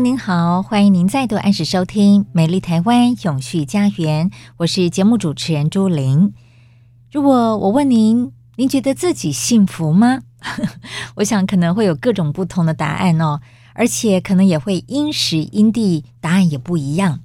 [0.00, 6.34] 您好，欢迎您再度按时收听《美丽台湾永续家园》，我是节目主持人朱玲。
[7.12, 10.18] 如果我问您，您觉得自己幸福吗？
[11.16, 13.40] 我想可能会有各种不同的答案哦，
[13.74, 17.20] 而且可能也会因时因地，答案也不一样。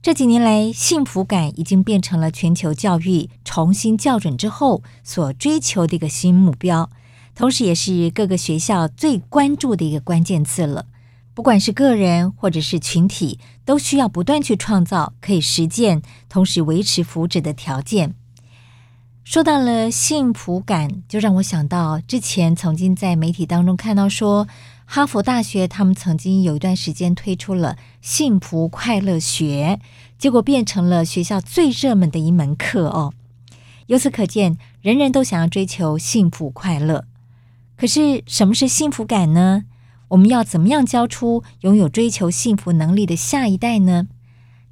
[0.00, 6.88] 这几年来，幸福感已经变成了全球教育重新校准之后所追求的一个新目标，
[7.34, 10.86] 同时也是各个学校最关注的一个关键字了。
[11.40, 18.14] 不管是个人或者是群体，都需要不断去创造可以实践，同时维持福祉的条件。
[19.24, 24.46] 说到了幸福感，就让我想到之前曾经在媒体当中看到说，
[24.84, 29.80] 哈佛大学他们曾经有一段时间推出了幸福快乐学，
[30.18, 33.14] 结果变成了学校最热门的一门课哦。
[33.86, 37.06] 由此可见，人人都想要追求幸福快乐。
[37.78, 39.64] 可是，什么是幸福感呢？
[40.10, 44.08] 我们要怎么样教出拥有追求幸福能力的下一代呢？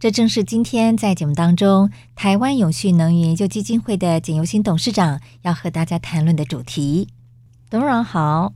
[0.00, 7.06] 这正是今天在节目当中，台湾永续能源研究基金会的简尤新董事长要和大家谈论的主题。
[7.70, 8.52] 董事长好，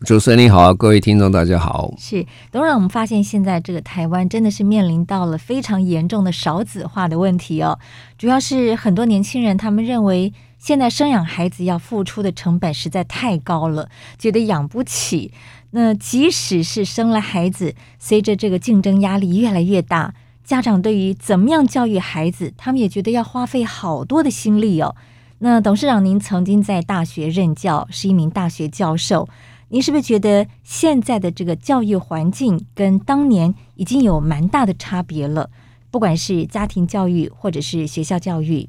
[0.00, 1.94] 主持人你好，各位听众大家好。
[1.96, 7.78] 是董事长，我们发现现在这个台湾真的是面临到了非常严重的少子化的问题哦，
[8.18, 15.32] 主要是很多年轻人他们认为现在生养孩子要付出的成本实在太高了，觉得养不起。
[15.70, 24.96] 那即使是生了孩子，随着这个竞争压力越来越大，家长对于怎么样教育孩子，他们也觉得要花费好多的心力哦。
[25.40, 29.28] 那董事长，您曾经在大学任教，是一名大学教授，
[29.68, 35.50] 您是不是觉得现在的这个教育环境跟当年已经有蛮大的差别了？
[35.90, 38.66] 不管是家庭教育或者是学校教育。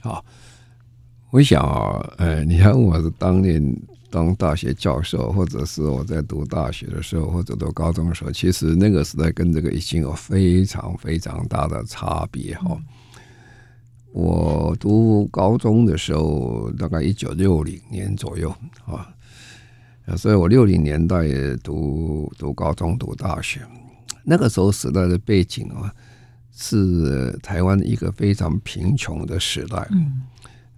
[0.00, 0.24] 好，
[1.30, 3.62] 我想啊，呃，你看我是当年。
[4.12, 12.78] 当大学教授，或者是我在读大学的时候，或者读高中的时候，其实那个时代跟这个已经有非常非常大的差别哈。
[14.12, 19.08] 我读高中的时候，大概一九六零年左右啊，
[20.18, 23.62] 所以我六零年代也读读高中、读大学。
[24.22, 25.90] 那个时候时代的背景啊，
[26.54, 29.88] 是台湾一个非常贫穷的时代。
[29.90, 30.20] 嗯。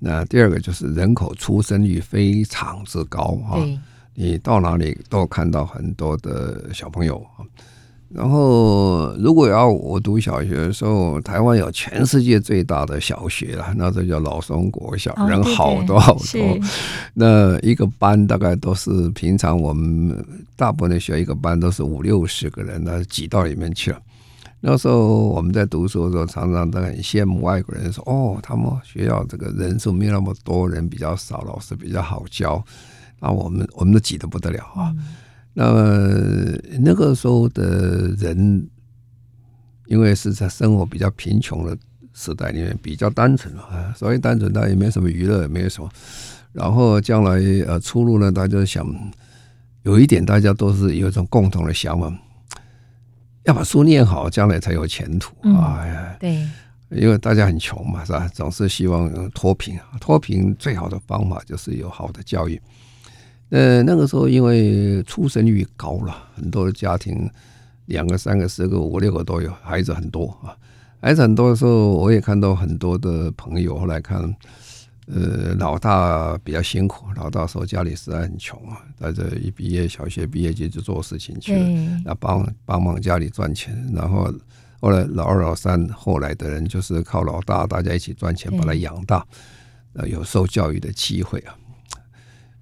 [0.06, 3.56] 那第二个就是人口出生率非常之高啊，
[4.15, 7.26] 你到哪里都看到很多的小朋友。
[8.10, 16.59] 然后，如果要我读小学的时候，台湾有全世界最大的小学了，那这叫老松国小，人好多好多。
[17.15, 20.15] 那一个班大概都是平常我们
[20.54, 23.98] 大部分的学校一个班都是五六十个人，那挤到里面去了。
[24.67, 32.65] 那时候我们在读书的时候，常常都很羡慕外国人，说：“哦，他们学校这个人数没有那么多，人比较少，老师比较好教。”
[33.21, 34.91] 那我们我们都挤得不得了啊。
[34.97, 35.05] 嗯、
[35.53, 38.67] 那么那个时候的人，
[39.85, 41.77] 因为是在生活比较贫穷的
[42.15, 45.91] 时代里面，比较单纯啊，所以单纯，他也没什么娱乐，也没有什么。
[46.55, 47.33] 然后将来
[47.67, 48.87] 呃出路呢，大家想
[49.83, 52.11] 有一点，大家都是有一种共同的想法。
[53.44, 55.34] 要把书念好，将来才有前途。
[55.42, 55.54] 哎、嗯、
[55.89, 56.48] 呀，对，
[56.91, 58.28] 因为大家很穷嘛，是吧？
[58.33, 59.78] 总是希望脱贫。
[60.01, 62.60] 脱贫最好的方法就是有好的教育。
[63.51, 67.30] 呃，那个时候因为出生率高了，很多的家庭
[67.86, 70.57] 两个、三个、四个、五六个都有，孩子很多啊。
[71.01, 74.34] 孩子很多的时候，我也看到很多的朋友后来看。
[75.06, 83.77] 呃，老大比较辛苦，老大时候家里实在很穷啊，在这一毕业，小学毕业就去做事情去了，那帮帮忙家里赚钱。
[83.95, 84.33] 然后
[84.80, 89.27] 后来老二、老三，后来的人就是靠老大，大家一起赚钱把他养大，
[89.92, 91.54] 呃，有受教育的机会啊。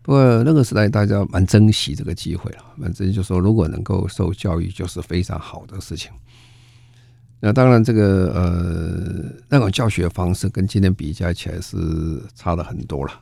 [0.03, 6.11] 不过那个时代大家蛮珍惜这个机会啊，反正就说如果能够受教育，就是非常好的事情。
[7.45, 11.77] 那当然，这个呃，那种教学方式跟今天比较起来是
[12.37, 13.13] 差的很多了。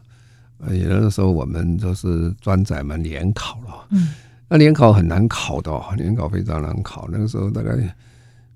[0.58, 4.08] 呃，有的时候我们都是专载嘛联考了，嗯，
[4.46, 7.08] 那联考很难考的，联考非常难考。
[7.11, 7.70] 那个时候大概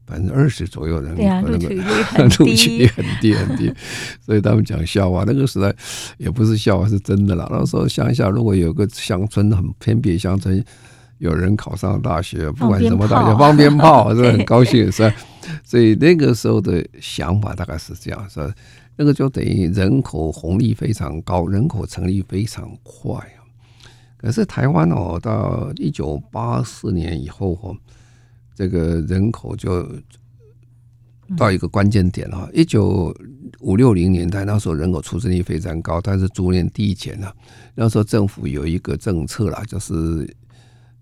[0.04, 1.56] 百分之二十左右人，对啊，那个
[2.38, 3.72] 录取率很低很低，
[4.20, 5.24] 所以他们讲笑话。
[5.26, 5.74] 那个时代
[6.18, 7.48] 也不是笑话，是真的了。
[7.50, 10.62] 那时候乡下如果有个乡村很偏僻乡村，
[11.16, 15.16] 有人考上大学，不管什么大学，放鞭炮 是很高兴，是吧？
[15.64, 18.52] 所以那个时候的想法大概是这样，是
[18.96, 23.42] 那个就等于人口红利非常高，人口成立非常快啊。
[24.16, 27.76] 可是台湾哦，到一九八四年以后哦，
[28.54, 29.86] 这个人口就
[31.36, 32.48] 到一个关键点了。
[32.52, 33.14] 一九
[33.60, 37.34] 五六零年代那时候人口出生率非常高，但是逐年递减了。
[37.74, 40.34] 那时候政府有一个政策啦，就是。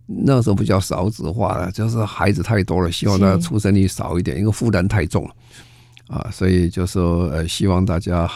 [0.06, 5.30] 那时候不叫少子化了，就是孩子太多了，希望大家出生率少一点，因为负担太重了
[6.08, 8.28] 啊，所以就说呃，希望大家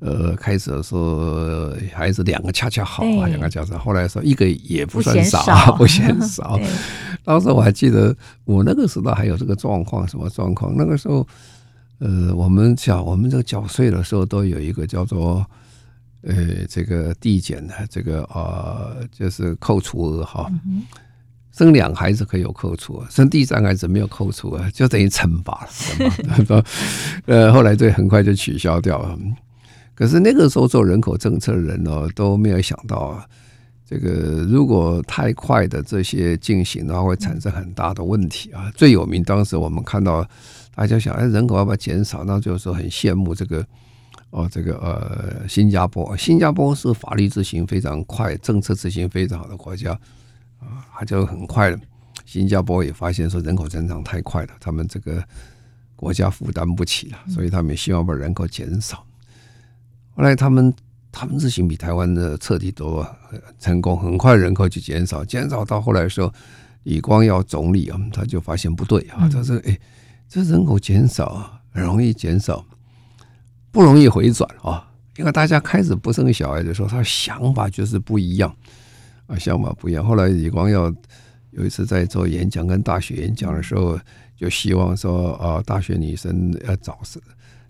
[0.00, 3.78] 呃开始的时候孩子两个恰恰好啊，两个恰恰。
[3.78, 6.58] 后来说一个也不算少，不嫌少。
[7.22, 10.74] 当时我还记得我那个时代还有这个状况，什么状况？
[10.76, 11.26] 那个时候
[11.98, 15.44] 呃，我们讲我们这个缴税的时候都有一个叫做。
[16.26, 20.50] 呃，这个递减的这个呃，就是扣除额哈，
[21.52, 25.64] 生两孩子可以有扣除，生第三孩子没有扣除啊，就等于惩罚
[26.48, 26.64] 了。
[27.26, 29.16] 呃，后来这很快就取消掉了。
[29.94, 33.24] 可是那个时候做人口政策的人呢，都没有想到，
[33.88, 38.68] 这个如果太快的这些进行的话，会产生很大的问题啊。
[38.74, 40.28] 最有名当时我们看到，
[40.74, 42.24] 大家想，哎，人口要不要减少？
[42.24, 43.64] 那就是说很羡慕这个。
[44.36, 49.92] 哦，这个呃，新加坡，新加坡是法律执行非常快，政策执行非常好的国家
[50.60, 51.78] 啊，它就很快了。
[52.26, 55.24] 新加坡也发现说人口增长太快了，他们这个
[55.94, 59.02] 国家负担不起了，所以他们也希望把人口减少。
[60.14, 60.74] 后来他们
[61.10, 63.08] 他们执行比台湾的彻底多，
[63.58, 66.30] 成功，很快人口就减少，减少到后来的时候，
[66.82, 69.78] 李光耀总理啊，他就发现不对啊，他说：“哎，
[70.28, 72.62] 这人口减少啊很容易减少。”
[73.76, 74.88] 不容易回转啊，
[75.18, 78.50] 因为大家开始不生小孩的时候，他想法就是不一样
[79.26, 80.02] 啊，想法不一样。
[80.02, 80.90] 后来李光耀
[81.50, 84.00] 有一次在做演讲，跟大学演讲的时候，
[84.34, 87.20] 就希望说啊，大学女生要早生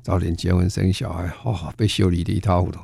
[0.00, 2.78] 早点结婚生小孩，哦，被修理的一塌糊涂。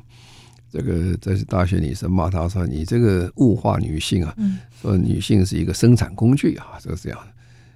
[0.69, 4.35] 这个这是大学女生骂他说：“你这个物化女性啊，
[4.81, 7.19] 说女性是一个生产工具啊，就是这样。”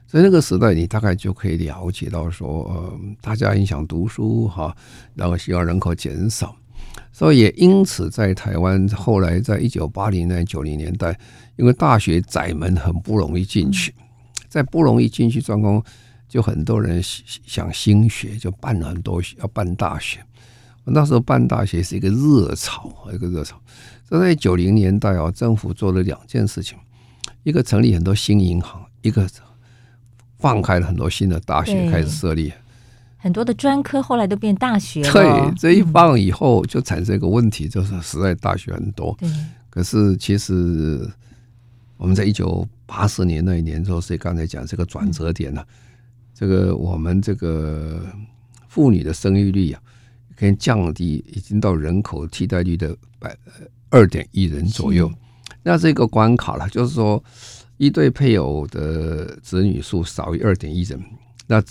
[0.07, 4.74] 在那个时代，你大概就可以了解到说，呃，大家很想读书哈，
[5.13, 6.56] 然后希望人口减少，
[7.12, 11.19] 所以也因此在台湾后来在一九八零年、九零年代，
[11.57, 13.94] 因为大学窄门很不容易进去，
[14.48, 15.83] 在不容易进去专攻，
[16.30, 20.19] 就很多人想兴学，就办了很多要办大学。
[20.86, 23.62] 那时候办大学是一个热潮，一个热潮。
[24.07, 26.77] 所以在九零年代啊，政府做了两件事情，
[27.44, 29.27] 一个成立很多新银行，一个。
[30.39, 32.54] 放开了很多新的大学开始设立，
[33.18, 35.12] 很多的专科后来都变大学了。
[35.12, 39.16] 对，这一放以后就产生一个问题，就是实在大学很多。
[39.19, 39.28] 对。
[39.72, 41.10] 可是其实
[41.98, 45.66] 我们在一九八四年那一年，之后，所以刚才讲这个转折点了。
[46.36, 48.00] 这个我们这个
[48.68, 49.81] 妇女的生育率啊，
[50.35, 53.35] 可以降低，已经到人口替代率的百
[53.90, 55.11] 二点一人左右。
[55.64, 57.23] 那这个关卡了，就是说。
[57.78, 61.00] 一对配偶的子女数少于二点一人，
[61.46, 61.64] 那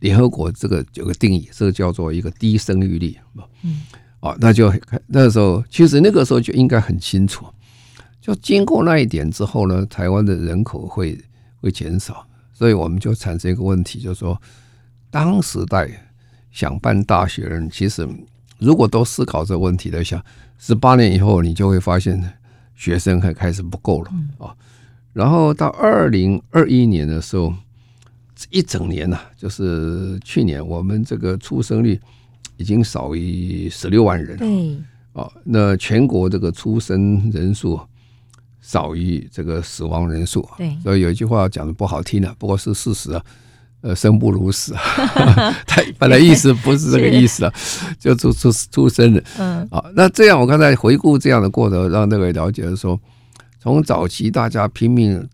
[0.00, 3.16] 联合国这个有个定义，这个叫做一个低生育率。
[3.62, 3.82] 嗯，
[4.20, 4.72] 哦，那就
[5.06, 7.46] 那个时候，其实那个时候就应该很清楚，
[8.20, 11.18] 就经过那一点之后呢，台湾的人口会
[11.60, 14.40] 会减少，所以我们就产生一个问题，就是说，
[15.10, 15.88] 当时代
[16.50, 18.08] 想办大学的人，其实
[18.58, 20.22] 如果都思考这个问题的想，
[20.58, 22.32] 十八年以后，你就会发现
[22.74, 24.54] 学生还开始不够了啊。
[25.16, 27.50] 然后到二零二一年的时候，
[28.50, 31.98] 一整年呐，就是去年，我们这个出生率
[32.58, 34.36] 已经少于十六万人了。
[34.36, 34.76] 对，
[35.14, 37.80] 哦，那全国这个出生人数
[38.60, 40.46] 少于这个死亡人数。
[40.58, 43.24] 对，所以有一句话讲的不好听啊，不过是事实啊。
[43.80, 47.54] 呃，生不如死啊， 他本来意思不是这个意思啊，
[47.98, 49.24] 就出出出生的。
[49.38, 53.00] 嗯，好，那这样我刚才回顾这样的过程，让各位了解说。
[53.66, 55.28] 从早期大家拼命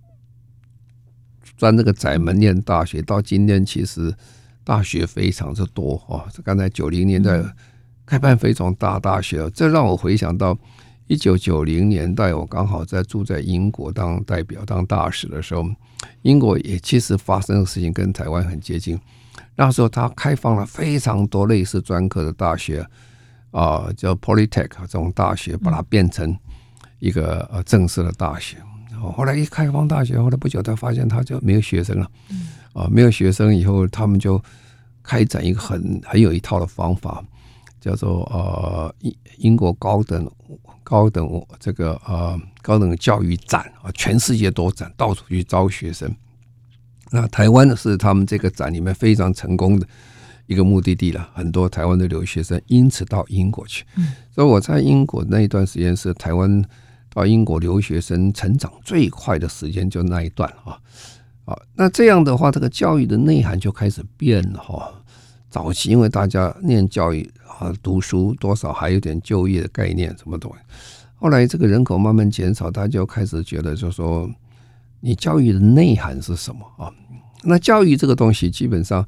[1.58, 4.10] 钻这个窄门念大学，到今天其实
[4.64, 6.24] 大学非常之多啊！
[6.32, 7.44] 这刚才九零年代
[8.06, 10.56] 开办非常大大学，这让我回想到
[11.08, 15.66] 一九九零年代，我刚好在住在英国当代表、当大使的时候，
[16.22, 18.98] 英国也其实发生的事情跟台湾很接近。
[19.56, 22.80] 那时候，他开放了非常多类似专科的大学，
[23.50, 26.34] 啊、呃，叫 Polytech 这种大学，把它变成
[27.02, 28.56] 一个呃正式的大学。
[29.16, 32.08] 后来一开放大学，后来不久，他发现他就没有学生了。
[32.72, 34.40] 啊，没有学生以后，他们就
[35.02, 37.22] 开展一个很很有一套的方法，
[37.80, 40.30] 叫做呃英英国高等
[40.84, 46.08] 高等这个呃高等教育展啊，全世界都展，到处去招学生。
[47.10, 49.86] 那台湾是他们这个展里面非常成功的
[50.46, 53.84] 一个目的地了，很多台湾的留学生因此到英国去。
[54.30, 56.64] 所以我在英国那一段时间是台湾
[57.12, 60.78] 到英国留学生成长最快的时间，就那一段啊。
[61.44, 64.92] 啊，那这样的话，这个教育的内涵就开始变了哈。
[65.50, 70.58] 早期因为大家念教育啊，读书多少还有点就业的概念什么东西。
[71.16, 74.30] 后来这个人口慢慢减少，大家就开始觉得，就说
[75.00, 76.92] 你教育的内涵是什么啊？
[77.42, 79.04] 那教育这个东西基本上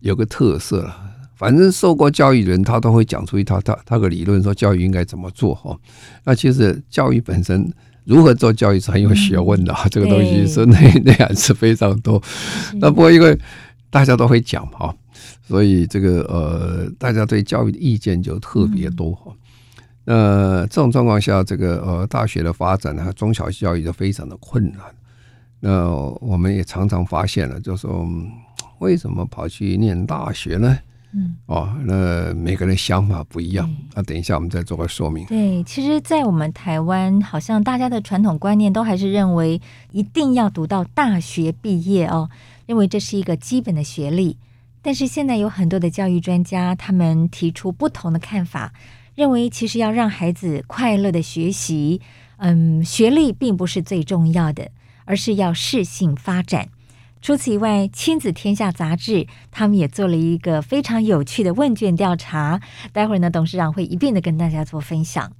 [0.00, 1.07] 有个特色了，
[1.38, 5.78] 反正受过教育的人，他都会讲出一套他他的理论，说教育应该怎么做哈。
[6.24, 7.72] 那其实教育本身
[8.04, 12.20] 如何做教育是很有学问的，这个东西是内 内涵是非常多。
[12.80, 13.38] 那不过因为
[13.88, 14.92] 大家都会讲哈，
[15.46, 19.32] 所以这个呃，大家对教育的意见就特别多哈。
[20.04, 24.80] 那这种状况下，这个呃，大学的发展和中小学教育就非常的困难。
[25.60, 25.88] 那
[26.20, 28.08] 我们也常常发现了，就是说
[28.80, 30.76] 为什么跑去念大学呢？
[31.18, 33.68] 嗯，哦，那每个人想法不一样。
[33.94, 35.26] 那等一下我们再做个说明。
[35.26, 39.60] 对，其实，在我们台湾，好像大家的传统观念都还是认为
[39.90, 42.30] 一定要读到大学毕业哦，
[42.66, 44.36] 认为这是一个基本的学历。
[44.80, 48.72] 但是现在有很多的教育专家，他们提出不同的看法，
[49.14, 52.00] 认为其实要让孩子快乐的学习，
[52.36, 54.70] 嗯，学历并不是最重要的。
[55.10, 56.68] 而是要适性发展。
[57.20, 62.60] 除此以外，《亲子天下》杂志他们也做了一个非常有趣的问卷调查。
[62.92, 65.32] 待会儿呢，董事长会一并的跟大家做分享。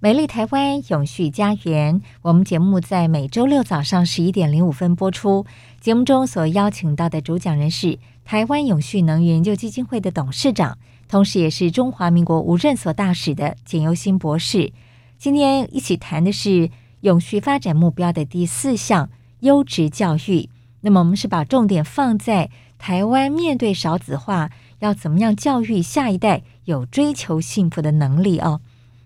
[0.00, 5.46] 美丽台湾永续家园，我们节目在每周六早上十一点零五分播出。
[5.80, 14.72] 节目中所邀请到的主讲人是台湾永续能源研究基金会的董事长，同时也是中华民国无任所大使的简尤新博士。
[15.18, 16.70] 今天一起谈的是。
[17.02, 20.48] 永续发展目标的第四项优质教育，
[20.82, 28.60] 那么我们是把重点放在台湾面对少子化，要怎么样教育下一代有追求幸福的能力哦。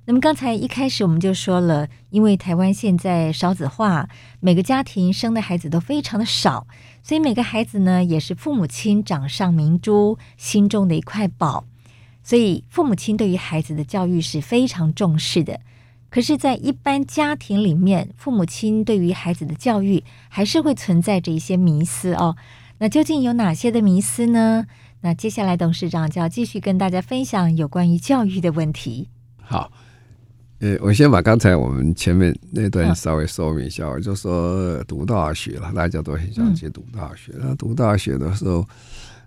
[0.07, 4.09] 那么刚才一开始我们就说了，因为台湾现在少子化，
[4.41, 6.67] 每个家庭生的孩子都非常的少，
[7.03, 11.65] 所以每个孩子呢也是父母亲掌上明珠心中的一块宝，
[12.23, 15.61] 所以父母亲对于孩子的教育是非常重视的。
[16.09, 22.37] 可是，在一般家庭里面，父母亲对于孩子的教育还是会存在着一些迷思哦。
[22.79, 24.67] 那究竟有哪些的迷思呢？
[25.03, 29.09] 那接下来董事长就要继续跟大家分享有关于教育的问题。
[29.43, 29.71] 好，
[30.61, 37.33] 呃，我先把刚才我们前面那段稍微说明一下，我就说读大学了，大家都很想去读大学。
[37.39, 38.67] 那、嗯、读大学的时候。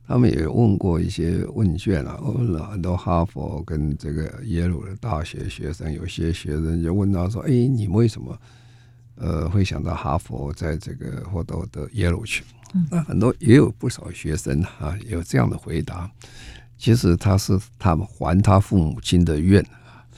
[0.10, 8.36] 他们也问过一些问卷啊，问了很多哈佛跟这个耶鲁的大学学生，有些学生就问他说：“哎，你们为什么
[9.18, 12.44] 呃会想到哈佛，在这个或到的耶鲁去？”
[12.90, 16.10] 那很多也有不少学生啊有这样的回答，
[16.76, 19.64] 其实他是他们还他父母亲的愿。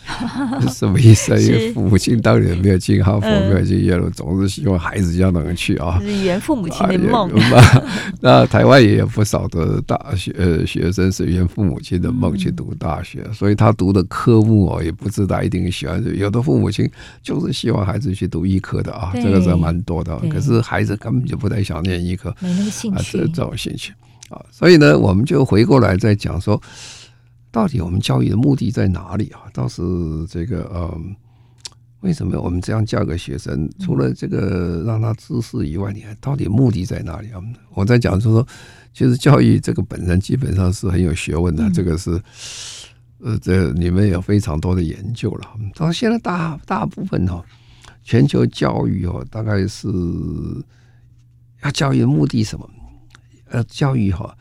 [0.73, 1.37] 什么意思啊？
[1.39, 7.31] 因为父母亲当年没有进哈佛，没有进耶鲁，总是希望孩子要能去啊，是圆父母亲的梦。
[8.19, 16.03] 那台湾也有不少的大学呃学生是圆父母亲的梦去读大学，所以他读的科目哦，也不知道一定喜欢。
[16.17, 16.89] 有的父母亲
[17.21, 20.17] 就是希望孩子去读医科的啊，这个是蛮多的。
[20.29, 23.93] 可是孩子根本就不太想念医科，没那个兴趣，这种兴趣
[24.29, 24.41] 啊。
[24.51, 26.61] 所以呢，我们就回过来再讲说。
[27.51, 29.41] 到底我们教育的目的在哪里啊？
[29.53, 29.83] 倒是
[30.29, 30.97] 这个呃，
[31.99, 33.69] 为什么我们这样教给学生？
[33.77, 37.43] 除了这个让他知识以外，你还到底目的在哪里啊？
[37.73, 38.47] 我在讲就是说，
[38.93, 42.11] 其实教育这个本身基本上是很有学问的，这个是
[43.19, 45.47] 呃，这里面有非常多的研究了。
[45.75, 47.43] 到现在大大部分哈，
[48.01, 49.89] 全球教育哦，大概是
[51.63, 52.69] 要教育的目的什么？
[53.49, 54.37] 呃，教育哈。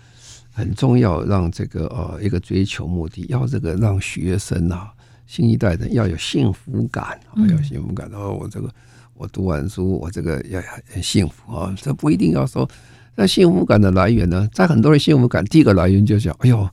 [0.52, 4.92] 很重要，让这个呃一个追求目的，要这个让学生啊，
[5.26, 8.10] 新一代人要有幸福感，要有幸福感。
[8.10, 8.68] 然后我这个
[9.14, 10.60] 我读完书，我这个要
[10.92, 11.74] 很幸福啊。
[11.80, 12.68] 这不一定要说，
[13.14, 16.68] 那幸福感的来源呢，在很多人幸福感第一个来源就是讲，哎呦，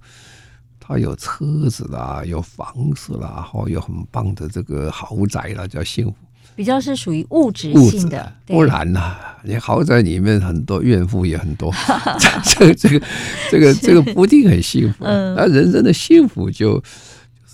[0.79, 6.13] 他有车子啦，有房子啦，哈，有很棒的这个豪宅啦，叫幸福。
[6.57, 11.71] 比较是属于物质性的，不然呐、啊，你豪宅里面很多怨妇也很多，
[12.43, 13.05] 这个这个
[13.51, 15.05] 这个这个不一定很幸福。
[15.05, 16.83] 那人生的幸福就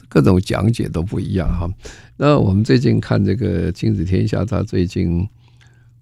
[0.08, 1.70] 各种讲解都不一样哈。
[2.16, 5.28] 那我们最近看这个《亲子天下》，他最近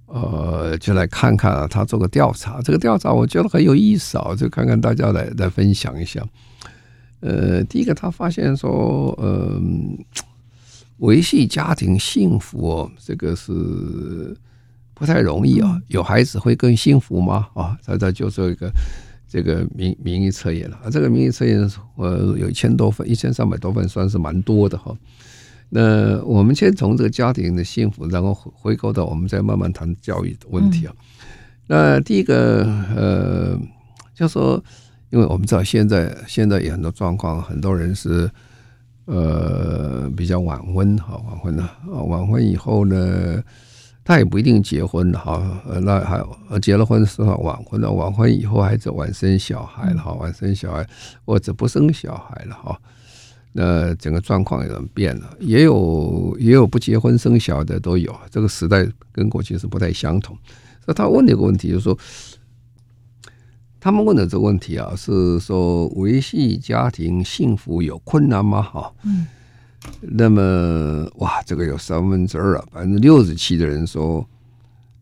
[0.05, 6.24] 呃就来看看啊，他做个调查，这个调查我觉得很有意思啊，就看看大家来来分享一下。
[7.22, 10.24] 呃，第一个他发现说，嗯、呃。
[11.01, 13.51] 维系家庭幸福哦，这个是
[14.93, 15.81] 不太容易啊。
[15.88, 17.48] 有孩子会更幸福吗？
[17.55, 18.72] 啊，他他就做一个
[19.27, 20.89] 这个民民意测验了啊。
[20.91, 21.60] 这个民意测验
[21.96, 24.96] 呃有一千多份，一千三百多份，算是蛮多的哈。
[25.70, 30.93] 那我们先从这个家庭的幸福，然后回扣到我们再慢慢谈教育的问题啊。
[31.65, 32.63] 那第一个
[32.96, 33.60] 呃，
[34.13, 34.63] 就说，
[35.10, 38.29] 因为我们知道现在现在有很多状况，很多人是。
[39.11, 41.63] 呃，比较晚婚哈，晚婚了。
[41.63, 43.43] 啊，晚婚以后呢，
[44.05, 46.23] 他也不一定结婚哈，那还
[46.61, 50.87] 结了婚是晚婚了，晚婚以后孩子晚生小孩了哈，晚生小孩
[51.25, 52.79] 或者不生小孩了哈，
[53.51, 60.37] 那整个状况也变了，也有也有不结婚生小的都有，这个时代跟过去是不太相同，
[60.85, 61.97] 所以他问的一个问题就是说。
[63.83, 68.61] 他们问的这个问题啊，是说维系家庭幸福有困难吗？
[68.61, 69.25] 哈，嗯，
[70.01, 74.23] 那么哇，这个有三分之二啊，百分之六十七的人说，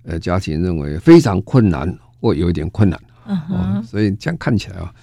[0.04, 4.94] 呃，家庭认为非常困难或有一点困难，嗯哼，所以这样看起来啊，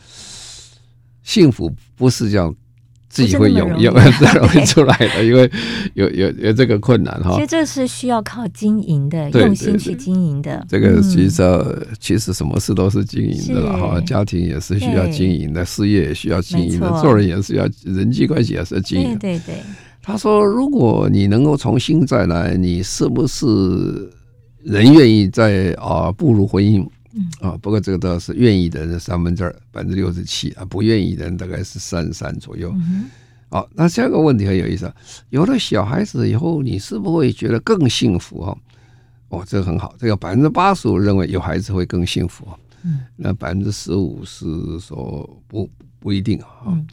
[1.22, 2.54] 幸福不是这样。
[3.16, 3.92] 自己会有有
[4.48, 5.50] 会出来的，因为
[5.94, 7.32] 有有有这个困难哈。
[7.34, 10.64] 其实这是需要靠经营的，用心去经营的。
[10.68, 11.42] 这个其实
[11.98, 19.18] 其实什么事都是经营的了哈，家庭也是需要经营的，事业也需要经营的，做人也是要人际关系也是经营。
[19.18, 19.54] 对对。
[20.02, 23.44] 他说：“如果你能够重新再来，你是不是
[24.62, 26.86] 人愿意再啊步入婚姻？”
[27.40, 32.74] 啊，不过这个倒是愿意的人三分之二，百分之六十七啊，不愿意的人大概是三十三左右。
[33.48, 34.94] 好，那下一个问题很有意思啊，
[35.30, 38.56] 有了小孩子以后，你是不是会觉得更幸福啊？
[39.28, 42.46] 哦，这个很好，这个百分之八十五认为有孩子会更幸福，
[42.82, 44.46] 嗯，那百分之十五是
[44.80, 46.66] 说不不一定啊。
[46.66, 46.86] 嗯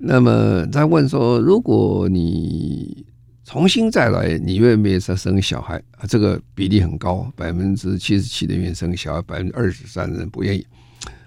[0.00, 3.04] 那么再问说，如果你
[3.48, 6.04] 重新再来，你愿不愿意再生小孩啊？
[6.06, 10.66] 这个比例很高，百分之七十七的愿意生小孩，百分之二十三的人不愿意。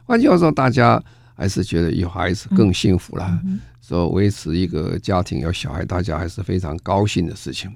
[0.06, 1.04] 换句话说，大家
[1.34, 3.42] 还是觉得有孩子更幸福了。
[3.82, 7.76] 说维持一个家庭有小孩，大家还是非常高兴的事情。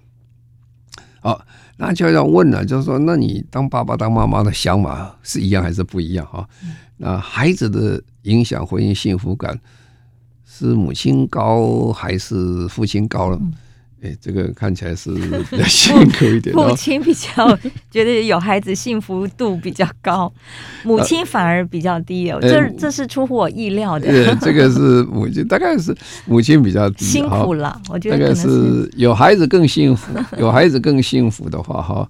[1.21, 1.43] 好，
[1.75, 6.23] 那就要问了，就是说，那你当爸爸当妈妈的想法是一样还是不一样？
[6.27, 6.47] 哈，
[6.97, 9.59] 那孩子的影响婚姻幸福感
[10.45, 13.39] 是母亲高还是父亲高了？
[13.41, 13.51] 嗯
[14.05, 15.11] 哎，这个看起来是
[15.49, 16.53] 比较辛苦一点。
[16.55, 17.57] 父亲比较
[17.89, 20.31] 觉得有孩子幸福度比较高，
[20.85, 22.37] 母亲反而比较低哦。
[22.39, 24.07] 这这是出乎我意料的。
[24.07, 27.05] 对，这个是母亲，大概是母亲比较低。
[27.05, 32.07] 辛苦了，我觉得大概是有孩子更幸福，有孩子更幸福的话哈，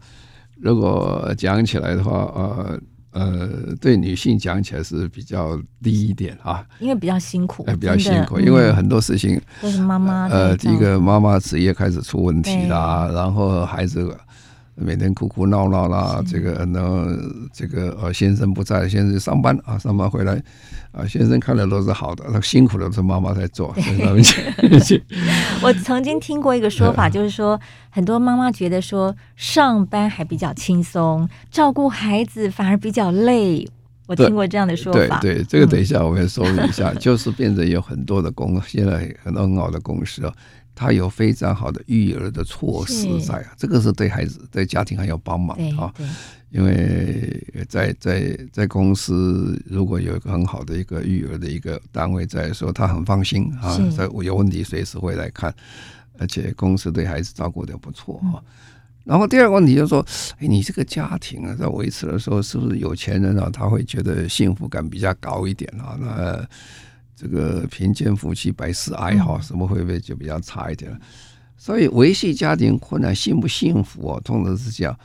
[0.60, 2.78] 如果讲起来的话，呃。
[3.16, 10.28] 呃，对女性讲起来是比较低一点啊，因为比较辛苦，比较辛苦，因为很多事情都是妈妈。
[10.28, 14.16] 呃，第一个妈妈职业开始出问题啦，然后孩子。
[14.78, 17.06] 每天哭哭闹闹啦，这个然后，
[17.54, 20.34] 这个呃，先生不在，先生上班啊，上班回来
[20.92, 23.74] 啊，先生看的都是好的，那辛苦的是妈妈在做。
[25.64, 33.68] 我曾经听过一个说法，就是说很多妈妈觉得说上班还比较轻松，照顾孩子反而比较累。
[34.08, 35.20] 我听过这样的说法。
[35.20, 40.34] 对对，这个等一下我会说一下， 就是变成有很多的公，现在很多很好的公司啊。
[40.76, 45.92] 他有非常好的育儿的措施在啊，这个是对孩子、对家庭很有帮忙啊。
[46.52, 55.54] 因为在在在公司如果有一个很好的一个育儿的一个单位在说，他很放心啊，在我有问题随时会来看，
[56.18, 58.40] 而且公司对孩子照顾的不错啊。
[59.04, 60.06] 然后第二个问题就是说，
[60.40, 65.98] 哎，你这个家庭啊，在维持的时候，是不是有钱人啊，他会觉得幸福感比较高一点啊？
[66.00, 66.48] 那
[67.16, 71.00] 这个贫贱夫妻百事哀哈，什么会不会就比较差一点了？
[71.58, 75.00] 所以维系家庭困难幸不幸福哦，通常是这样，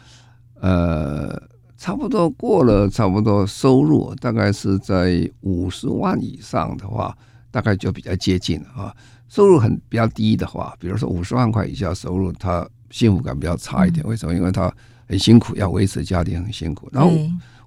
[0.61, 1.41] 呃，
[1.79, 7.17] 差不多过了差不多收入大概是在五十万以上的话，
[7.53, 8.95] 大概就比较接近了啊。
[9.29, 14.05] 收入很比较低的话，比如说五十万块以下收入，他幸福感比较差一点。
[14.05, 14.35] 为什么？
[14.35, 14.75] 因为他
[15.07, 16.89] 很辛苦，要维持家庭很辛苦。
[16.93, 17.13] 然后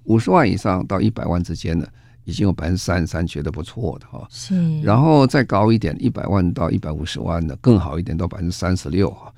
[0.02, 1.90] 五十万以上到一百万之间的。
[2.24, 4.26] 已经有百分之三十三觉得不错的哈。
[4.30, 9.32] 是，然后再高一点，一百万到一百五十万的更好一点，到百分之三十六哈，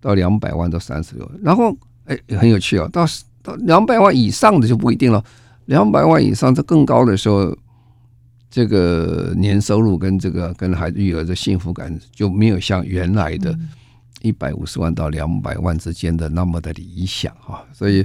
[0.00, 1.30] 到两百万到三十六。
[1.42, 3.06] 然后哎，很有趣哦，到
[3.42, 5.24] 到两百万以上的就不一定了。
[5.66, 7.56] 两百万以上，这更高的时候，
[8.50, 13.56] 这个年收入跟这个跟孩子育儿的幸福感就没有像原来的，
[14.22, 17.64] 一百五十万到两百万之间的那么的理想哈。
[17.72, 18.04] 所以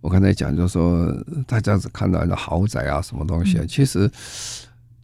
[0.00, 1.12] 我刚才讲，就是说
[1.46, 4.10] 大家只看到的豪宅啊，什么东西啊，其实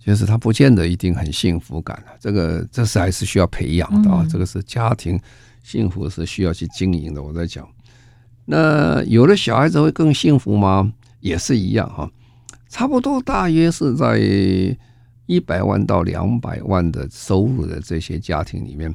[0.03, 2.17] 其实他不见得一定很幸福感啊。
[2.19, 4.27] 这个这是还是需要培养的啊。
[4.31, 5.21] 这个是家庭
[5.63, 7.23] 幸福是需要去经营的。
[7.23, 7.69] 我在讲，
[8.45, 10.93] 那有了小孩子会更幸福吗？
[11.21, 12.09] 也是一样哈，
[12.69, 14.19] 差不多大约是在
[15.27, 18.95] 一百万到两百万的收入的这些家庭里面，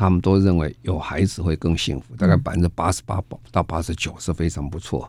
[0.00, 5.06] 他们都认为有孩子会更幸福，大概百分之八十八到八十九是非常不错。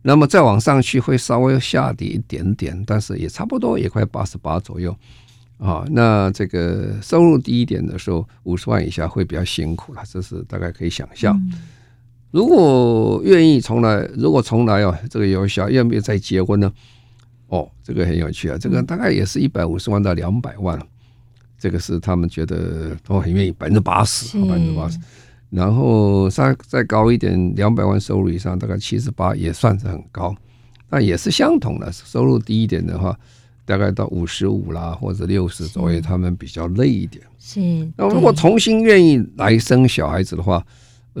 [0.00, 4.96] 那么再往上去会稍微下跌一点点，但是也差不多也快八十八左右
[5.58, 5.84] 啊。
[5.90, 11.38] 那这个收入低一点的时候，五十万以下会比较辛苦了，这是大概可以想象。
[12.30, 16.72] 如果愿意重来，如果重来哦，这个有小，愿不愿意再结婚呢？
[17.48, 20.80] 哦，这个很有趣啊，这个大概也是一百五十万到两百万，
[21.60, 24.98] 这个是他们觉得都很愿意，百分之八十，百分之八十。
[25.50, 30.34] 然后再再高一点，两百万收入以上，大概七十八也算是很高，
[30.88, 31.92] 那也是相同的。
[31.92, 33.14] 收入低一点的话，
[33.64, 37.22] 大概到五十五啦或者六十左右，他们比较累一点。
[37.38, 37.60] 是。
[37.96, 40.64] 那如果重新愿意来生小孩子的话。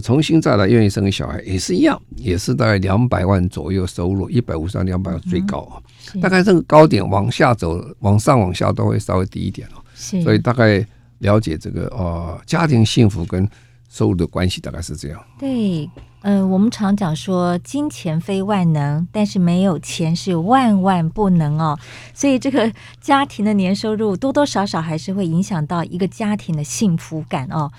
[0.04, 5.82] 重新再来愿意生个小孩也是一样，也是大概两百万左右收入，一百五十万两百万最高啊。
[6.22, 9.79] 大概这个高点往下走，往上往下都会稍微低一点哦。
[10.00, 10.84] 所以大概
[11.18, 13.48] 了解这个哦家庭幸福跟
[13.88, 15.20] 收入的关系大概是这样。
[15.38, 15.90] 对，
[16.22, 21.78] 呃，我们常讲说金钱非万能，但是没有钱是万万不能哦。
[22.14, 27.70] 所以这个家庭的年收入多多少少还是会影响到一个家庭的幸福感哦。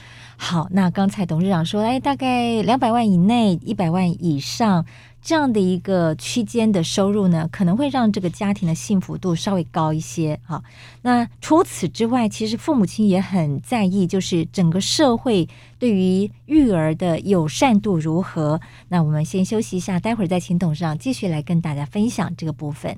[0.43, 4.83] 好，那刚才董事长说，哎，大概两百万以内，一百万以上
[5.21, 10.39] 这样的一个区间的收入呢，可能会让这个家庭的幸福度稍微高一些。
[10.43, 10.63] 好，
[11.03, 18.59] 那除此之外，其实父母亲也很在意，就是整个社会对于育儿的友善度如何。
[18.89, 22.97] 那我们先休息一下，待会儿再请董事长继续来跟大家分享这个部分。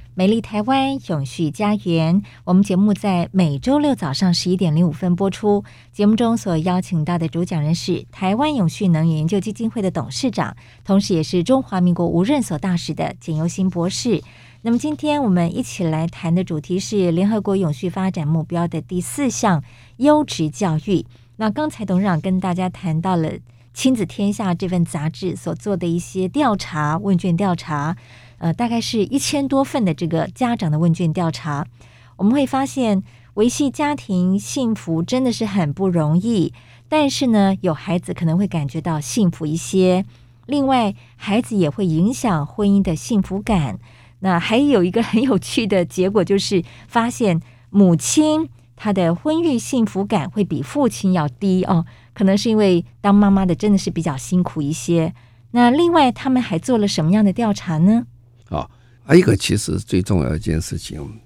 [0.21, 5.63] 美丽台湾永续家园，我们节目在每周六早上十一点零五分播出。
[5.91, 10.55] 节目中所邀请到的主讲人是台湾永续能源研究基金会的董事长，
[10.85, 14.21] 同时也是中华民国无任所大使的简尤新博士。
[14.61, 19.63] 那么今天我们一起来谈的主题是联合国永续发展目标的第四项
[19.97, 21.03] 优质教育。
[21.37, 23.31] 那刚才董事长跟大家谈到了
[23.73, 27.95] 《亲子天下》这份杂志所做的一些调查问卷调查。
[28.37, 31.67] 呃，大概是一千多份的这个家长的问卷调查，
[32.17, 33.03] 我们会发现
[33.35, 36.51] 维系家庭幸福真的是很不容易。
[36.89, 40.03] 但是呢，有孩子可能会感觉到幸福一些。
[40.47, 43.79] 另外，孩子也会影响婚姻的幸福感。
[44.19, 51.85] 那还有一个很有趣的结果，就是发现母亲她的婚育幸福感会比父亲要低哦。
[52.21, 55.11] 可能是因为当妈妈的真的是比较辛苦一些。
[55.49, 58.05] 那另外，他们还做了什么样的调查呢？
[58.49, 58.69] 啊，
[59.03, 61.19] 还有一个其实最重要一件事情，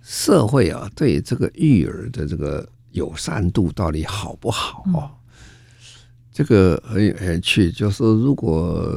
[0.00, 5.10] 社会啊对这个育儿的这个友善度到底好不好啊？
[6.32, 8.88] 这个很很有趣，就是如果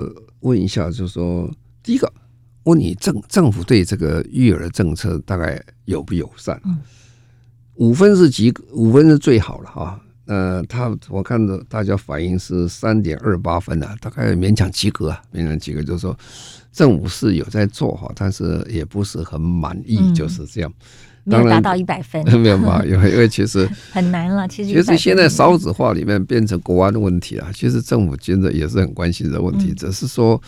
[0.42, 1.50] 问一下，就是说
[1.82, 2.14] 第一个
[2.66, 6.62] 问你政政府对这个育儿的政策大概友不友善？
[7.78, 10.00] 五分是及，五分是最好了哈。
[10.26, 16.18] 呃，他我看着大家反应是三点二八分啊，大概勉强及格啊，勉强及格，就是说。
[16.74, 20.74] 政府是有在做哈，但是也不是很满意，就是这样。
[21.26, 22.82] 嗯、没有达到一百分， 没有嘛？
[22.86, 24.48] 因为因为其实 很难了。
[24.48, 30.42] 其实其实现在少子化里面变成国安的问题啊，其实政府真的也是很关心的问题，只是说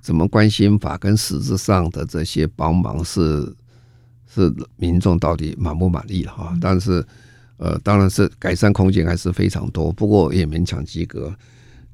[0.00, 3.54] 怎么关心法跟实质上的这些帮忙是
[4.34, 6.56] 是民众到底满不满意哈？
[6.62, 7.06] 但是
[7.58, 11.34] 呃，当然是改善空间还是非常多，不过也勉强及格。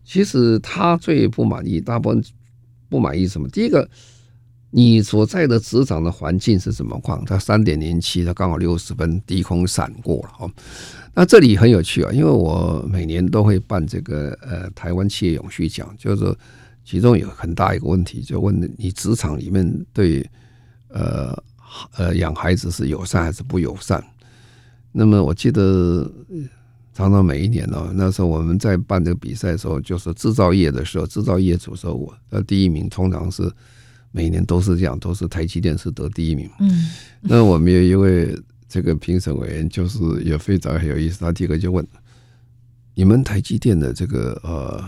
[0.04, 2.22] 其实他最不满意，大部分。
[2.88, 3.48] 不满意什么？
[3.48, 3.88] 第一个，
[4.70, 7.24] 你所在的职场的环境是什么况？
[7.24, 10.52] 他三点零七，他刚好六十分低空闪过了哦。
[11.14, 16.36] 那这里很有趣啊，因为我每年都会办这个呃台湾企业永续奖，就是
[16.84, 20.22] 其中有很大一个问题，就问你职场里面对
[20.88, 21.34] 呃
[21.96, 24.04] 呃养孩子是友善还是不友善？
[24.92, 26.08] 那么我记得
[26.94, 33.50] 常常每一年呢，那时候我们在办这个比赛的时候，就是制造业的时候，制造业组时候，我呃第一名通常是
[34.10, 36.48] 每年都是这样，都是台积电是得第一名。
[36.60, 38.38] 嗯，那我们有一位。
[38.68, 41.86] 这个评审委员就是也非常很有意思，他第一个就问：
[42.94, 44.82] 你们台积电的这个呃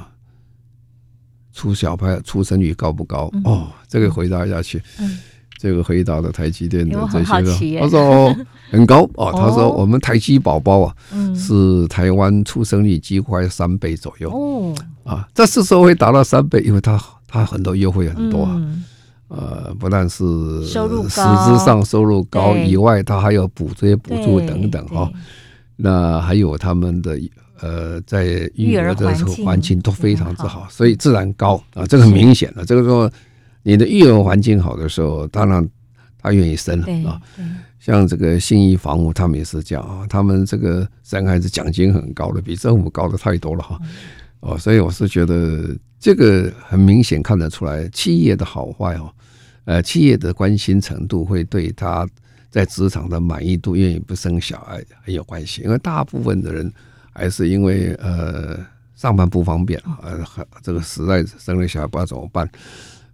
[1.53, 3.29] 出小牌出生率高不高？
[3.35, 5.19] 嗯、哦，这个回答下去，嗯、
[5.65, 8.37] 这个回答的台积电的这些个， 他说哦
[8.71, 14.29] 很高哦，他说我们台积宝宝啊，嗯、是台湾出生率几乎快三倍左右。
[14.31, 14.75] 哦。
[15.05, 18.45] 啊，这是说会达到三倍，因为他他很多优惠很多。
[18.45, 18.61] 啊。
[19.29, 20.23] 呃，不但是
[20.67, 25.11] 收入实质上收入高以外，他还有补这些补助等等哈。
[25.77, 27.19] 那还有他们的
[27.61, 28.25] 呃，在
[28.55, 32.67] 育儿的时候环境都非常之好，所以自然高啊，这个很明显的。
[32.67, 33.11] 这个说
[33.65, 35.69] 你的育儿环境好的时候，当然
[36.19, 37.21] 他愿意生啊。
[37.81, 43.79] 像这个信义房屋，他们也是这样啊，他们这个生孩子奖金很高的，比政府高的太多了哈。
[44.41, 49.13] 哦，所以我是觉得这个很明显看得出来企业的好坏哦，
[49.65, 52.09] 呃，企业的关心程度会对他
[52.51, 55.61] 在职场的满意度，愿意不生小孩很有关系。
[55.63, 56.73] 因为大部分的人
[57.13, 58.59] 还是因为呃
[58.97, 60.25] 上班不方便，呃，
[60.63, 62.49] 这个实在生了小孩不知道怎么办，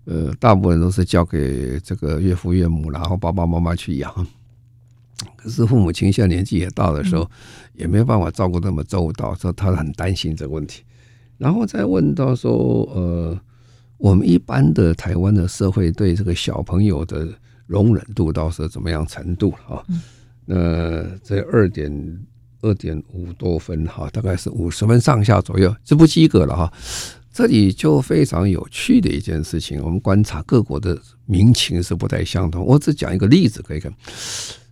[0.05, 4.27] 呃，大部分都是交给这个岳父岳母，然后爸爸妈妈去养。
[5.37, 7.31] 可是父母亲现在年纪也大的时候，
[7.75, 10.83] 也没有办法照顾那么周到，所以他很担心这个问题。
[11.37, 13.39] 然后再问到说，呃，
[13.99, 17.29] 我们一般的台湾的社会对这个小朋友的
[17.67, 19.85] 容忍度到是怎么样程度啊？
[20.47, 22.27] 那这二点
[22.63, 26.73] 二点五多分哈，大概是五十分上下左右，这不及格了哈。
[27.33, 32.65] 这里就非常有趣的一件事情，我们观察各国的民情是不太相同。
[32.65, 33.93] 我只讲一个例子可以看。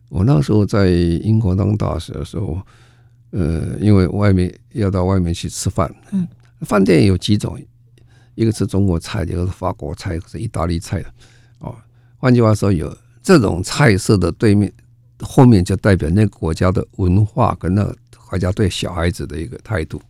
[0.09, 2.61] 我那时候在英国当大使的时候，
[3.31, 6.27] 呃，因为外面要到外面去吃饭，嗯。
[6.63, 7.57] 饭店有几种，
[8.35, 11.09] 一个是中国菜，一个是法国菜，一个是意大利菜的。
[11.61, 11.73] 哦，
[12.17, 12.93] 换句话说，有
[13.23, 14.73] 这种菜色的对面
[15.21, 17.97] 后面就代表那个国家的文化跟那个
[18.29, 20.03] 国家对小孩子的一个态度。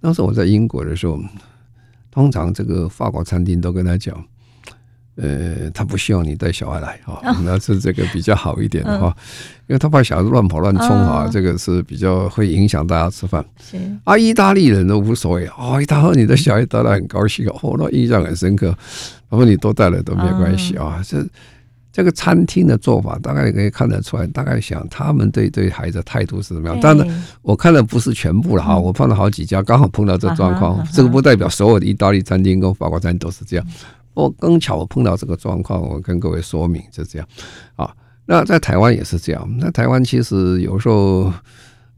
[0.00, 1.20] 当时我在英国的时候，
[2.12, 4.24] 通常这个法国餐厅都跟他讲。
[5.16, 9.14] 呃，他不希望你带小孩来哈， 那是这个比较好一点的哈，
[9.66, 13.44] 因为他怕小孩子乱跑乱冲啊，这个是比较会影响大家吃饭。
[13.60, 18.74] 是啊，意大利人都无所谓哦，他说你的小孩带来很高兴哦，那印象很深刻。
[19.28, 21.22] 他说你多带来都没关系啊，这
[21.92, 26.80] 这个餐厅的做法大概也可以看得出来，大概想他们对对孩子态度是怎么样。
[26.80, 30.82] 当然，我看的不是全部了哈，我碰了好几家，刚好碰到这状况。
[30.92, 33.66] 这个不代表所有的意大利餐厅跟法国餐厅都是这样。
[34.14, 37.28] 我刚巧，我碰到这个状况，我跟各位说明就这样
[37.76, 37.94] 啊。
[38.24, 39.46] 那在台湾也是这样。
[39.58, 41.32] 那台湾其实有时候，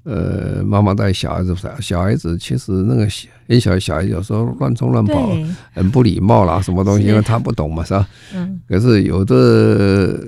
[0.04, 3.08] 呃，妈妈带小孩子，小孩子其实那个
[3.48, 5.30] 很小的小孩有时候乱冲乱跑，
[5.72, 8.06] 很不礼貌啦，什么东西，因为他不懂嘛，是吧？
[8.34, 8.60] 嗯。
[8.68, 10.20] 可是有的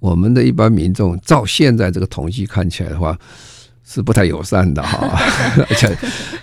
[0.00, 3.16] 我们的一般民众，照现在这个统计看起来的话。
[3.92, 5.06] 是不太友善的哈，
[5.68, 5.86] 而且，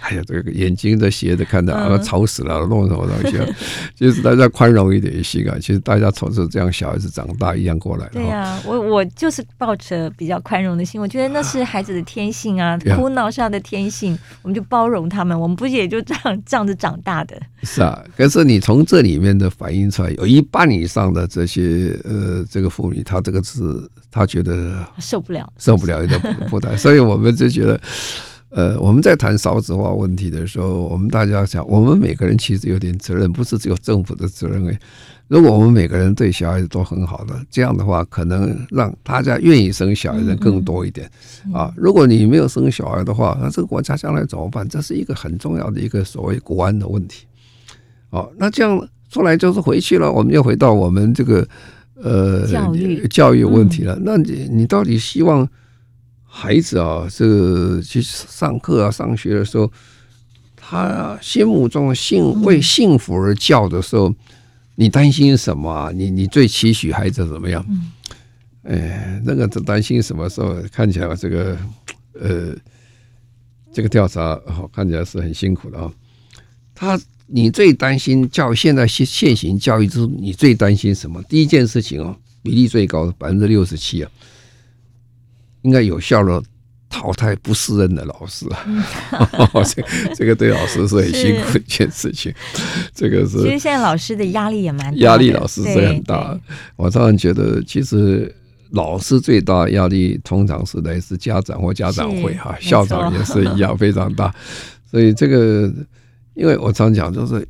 [0.02, 3.46] 哎呀，这个眼睛都斜着看的，啊，吵死了，弄什么东西啊？
[3.98, 5.58] 其 实大家宽容一点也行啊。
[5.60, 8.12] 其实大家从是这样，小孩子长大一样过来的。
[8.14, 17.36] 对呀，我我就是抱着比较宽容的心，我觉得那是孩子的天性啊，哭闹是他的天性，我们就包容他们，我们不是也就这样这样子长大的？
[17.64, 23.60] 是啊，可是你从这里面的反映出来，有一半以上的这些呃，这个妇女，她这个是
[24.12, 27.36] 她觉得受不了，受不了，有点不太，所以我们。
[27.40, 27.80] 就觉得，
[28.50, 34.68] 呃，我们在谈少子化问题的时候，我们大家想，我们每个人其实有点责任，不是只有政府的责任。
[34.68, 34.80] 哎，
[35.28, 41.10] 如果我们每个人对小孩子都很好的，这样的话，可能让大家愿意生小孩的人更多一点
[41.54, 41.72] 啊。
[41.78, 44.68] 如果你没有生小孩的话，那这个国家将来怎么办？
[44.68, 47.26] 这是一个很重要的一个所谓国安的问题。
[48.10, 51.48] 好，那这样出来就是回去了，我们又回到我们这个
[52.02, 53.98] 呃教育教育问题了。
[54.02, 55.48] 那你你到底希望？
[56.32, 59.70] 孩子啊，这个去上课啊、上学的时候，
[60.56, 64.14] 他心目中的幸为幸福而教的时候，
[64.76, 65.92] 你担心什么啊？
[65.92, 67.66] 你你最期许孩子怎么样？
[68.64, 70.56] 哎，那个担心什么时候？
[70.72, 71.58] 看起来这个
[72.14, 72.56] 呃，
[73.74, 74.40] 这个调查
[74.72, 75.92] 看起来是很辛苦的啊。
[76.76, 81.22] 他你最担心教现在现现行教育之中，你最担心什么？
[81.24, 84.12] 第一件事情哦，比例最高的百分之六十七啊，
[85.62, 86.42] 应该有效的。
[86.92, 88.84] 淘汰不适任的老师啊，嗯、
[89.64, 89.84] 这
[90.18, 92.34] 这个对老师是很辛苦的一件事情。
[92.96, 96.36] 这个是其实现在老师的压力也蛮大，压力老师是很大。
[96.76, 98.34] 我当然觉得，其实
[98.72, 104.34] 老师最大压力通常是来自家长或家长会哈，校长也是一样非常大。
[104.90, 105.72] 所以这个，
[106.34, 107.48] 因为我常讲，就是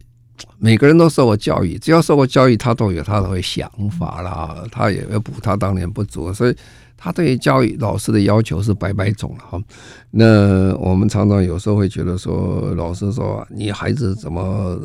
[0.58, 6.56] 每个人都受过教育，只要受过教育，他都有他的想法啦，他也要补他当年不足，所以。
[7.02, 9.63] 他对教育老师的要求是百百种了哈，
[10.12, 14.78] 那我们常常有时候会觉得说，老师说你孩子怎么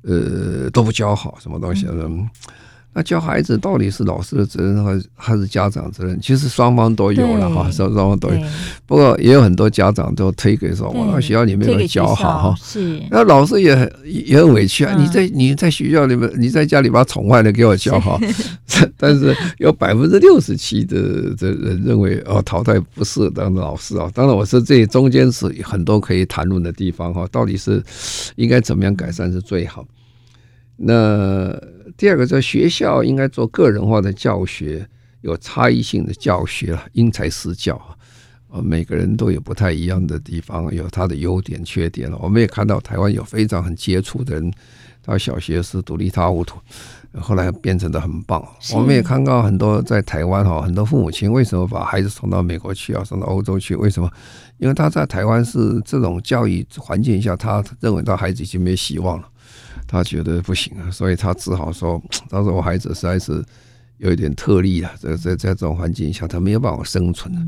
[0.00, 2.08] 呃都不教好，什么东西呢？
[2.98, 6.18] 那教孩子到底是老师的责任还是还是家长责任？
[6.18, 8.40] 其实双方都有了哈，双双方都有。
[8.86, 12.54] 不过也有很多家长都推给说，我学校里面没有教好哈。
[12.58, 12.98] 是。
[13.10, 14.96] 那老师也很也很委屈啊！
[14.98, 18.18] 你在你在学校里面，你在家里把他宠坏了，给我教好。
[18.96, 24.10] 但是有百分之六十七的的人认为哦，淘汰不适合当老师啊。
[24.14, 27.28] 当然，我说这中间是很多可以谈论的地方哈。
[27.30, 27.84] 到底是
[28.36, 29.84] 应该怎么样改善是最好？
[30.78, 31.54] 那。
[31.96, 34.86] 第二个，在学校应该做个人化的教学，
[35.22, 37.96] 有差异性的教学了，因材施教啊。
[38.62, 42.10] 每个人都有不太一样的地方，有他的优点、缺点。
[42.20, 44.50] 我们也看到台湾有非常很杰出的人，
[45.02, 46.58] 他小学是赌一塌糊涂，
[47.18, 48.42] 后来变成的很棒。
[48.72, 53.74] 我们也看到很多在台湾哈，很多父母亲为什么把孩子送到美国去啊，送到欧洲去？
[53.74, 54.10] 为什么？
[54.58, 59.28] 因为他在台湾是这种教育环境下，他认为他孩子已经没希望了。
[59.86, 63.44] 他觉得不行啊，所以他只好说：“他说我孩子实在是
[63.98, 67.40] 有一点特例啊，在在在这种环境下，他没有办法生存了，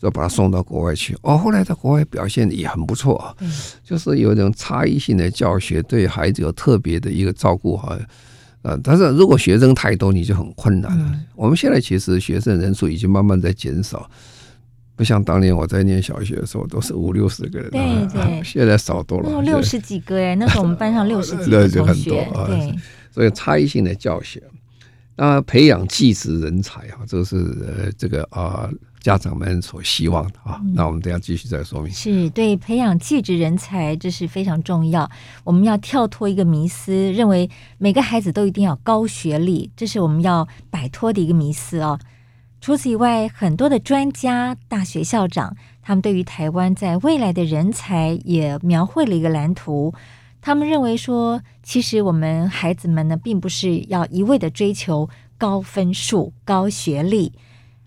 [0.00, 1.16] 就把他送到国外去。
[1.22, 3.34] 哦，后来在国外表现也很不错啊，
[3.82, 7.98] 就是有一种差异性的教学，对孩子有特别的一个照顾哈。
[8.62, 11.20] 呃，但是如果学生太多，你就很困难了。
[11.34, 14.10] 我们现在其实学生人数已经慢慢在减少。”
[14.96, 22.74] 不像当年我在念小学的时候，都是五六十个人，对对， 现在少多了，有六十几个哎，那时候我们班上六十几个 同学，对，
[23.12, 24.42] 所以差异性的教学，
[25.14, 30.60] 那培养技职人才啊，这是呃这个啊家长们所希望的啊。
[30.74, 31.92] 那我们等下继续再说明。
[31.92, 35.08] 是对培养技职人才，这是非常重要。
[35.44, 41.98] 我们要跳脱一个迷思，认为每个孩子都一定要高学历，这是我们要摆脱的一个迷思哦。
[42.60, 49.94] 除此以外，很多的专家、大学校长，他们对于台湾在未来的人才也描绘了一个蓝图。
[50.40, 57.32] 他们认为说，其实我们孩子们呢，并不是要一味的追求高分数、高学历，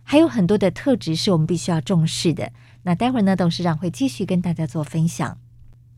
[0.03, 2.51] 还有很多的特质是我们必须要重视的。
[2.83, 5.37] 那待会儿呢，董事长会继续跟大家做分享。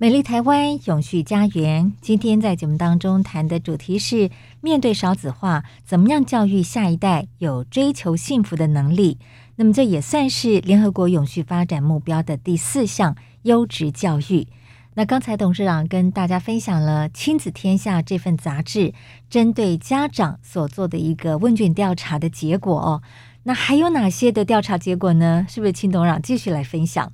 [0.01, 1.93] 美丽台湾，永续家园。
[2.01, 9.19] 今天在节目当中谈的主题是面对少子化，怎么样教育下一代有追求幸福的能力？
[9.57, 14.47] 那么这也算是联合国永续发展目标的第四项优质教育。
[14.95, 18.95] 那刚才董事长跟大家分享了《亲子天下》这份杂志
[19.29, 23.03] 针对家长所做的一个问卷调查的结果哦。
[23.43, 25.45] 那还有哪些的调查结果呢？
[25.47, 27.13] 是不是请董事长继续来分享？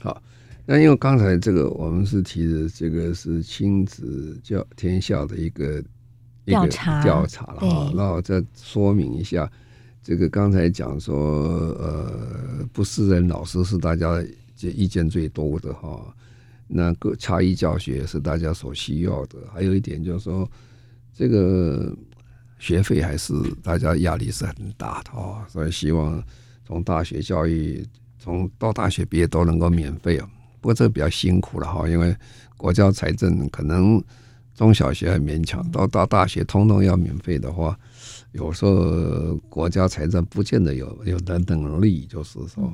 [0.00, 0.22] 好。
[0.70, 5.82] 那因为刚才这个我们是提的这个是亲子教天下的一个
[6.44, 9.50] 调查调查了哈，那我再说明一下，
[10.02, 11.16] 这个刚才讲说
[11.78, 14.22] 呃不是人老师是大家
[14.54, 16.14] 这意见最多的哈，
[16.66, 20.46] 那个差异教学是大家所需要的，还有一点就是说
[21.14, 21.96] 这个
[22.58, 26.22] 学费还是大家压力是很大的啊，所以希望
[26.66, 27.82] 从大学教育
[28.18, 30.28] 从到大学毕业都能够免费啊。
[30.60, 32.14] 不过这个比较辛苦了哈，因为
[32.56, 34.02] 国家财政可能
[34.54, 37.78] 中小学很勉强，到到大学通通要免费的话，
[38.32, 42.72] 有时候国家财政不见得有有等等能力，就是说，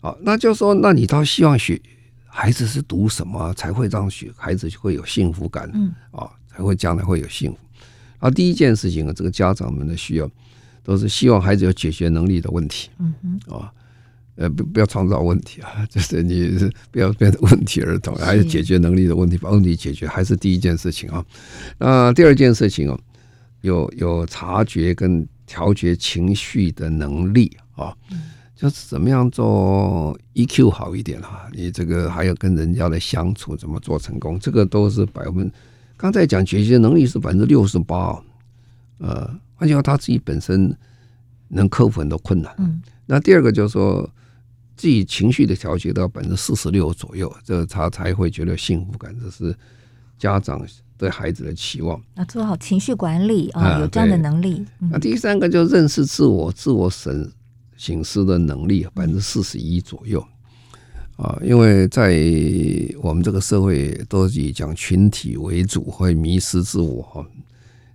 [0.00, 1.80] 好，那就是说，那你倒希望学
[2.24, 7.58] 孩子是读什么才会让学孩子会有幸福感，嗯，啊，才会将来会有幸福。
[8.20, 10.30] 啊，第一件事情啊，这个家长们的需要
[10.84, 13.72] 都是希望孩子有解决能力的问题，嗯哼，啊。
[14.40, 16.56] 呃，不不要创造问题啊， 就是你
[16.92, 21.26] 不要变成问题儿童，还是解决能力的问题，把问题解决，还是第一件事情啊。
[21.76, 22.96] 那第二件事情哦，
[23.62, 27.92] 有有察觉跟调节情绪的能力啊，
[28.54, 35.50] 就是怎么样做 EQ 好一点啊，你这个还有跟人家的相处怎么做成功，这个都是百分。
[35.96, 38.16] 刚才讲解决能力是百分之六十八，
[38.98, 40.72] 呃，而且他自己本身
[41.48, 42.54] 能克服很多困难。
[42.58, 44.08] 嗯，那第二个就是说。
[44.78, 49.14] 自己情绪的调节到百分之四十六左右，这他才会觉得幸福感。
[49.20, 49.54] 这是
[50.16, 50.64] 家长
[50.96, 52.00] 对孩子的期望。
[52.14, 54.64] 啊，做好情绪管理啊、哦，有这样的能力。
[54.78, 57.30] 那、嗯、第三个就认识自我、自我审
[57.76, 60.24] 省思的能力，百分之四十一左右。
[61.16, 62.16] 啊，因为在
[63.02, 67.26] 我们这个社会都以讲群体为主，会迷失自我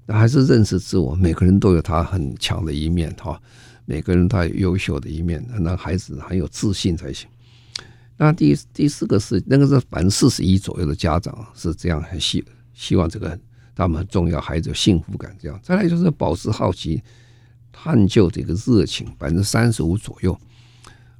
[0.07, 3.41] 还是认识自我，每个人都有他很强的一面哈，
[3.85, 7.27] 每个人他有优秀的一面，让孩子很有自信才行。
[8.17, 13.37] 那第第四个是那个是百分之四十一左右的家长是这样，很希希望这个
[13.75, 15.59] 他们很重要，孩子有幸福感这样。
[15.63, 17.01] 再来就是保持好奇、
[17.71, 20.37] 探究这个热情，百分之三十五左右。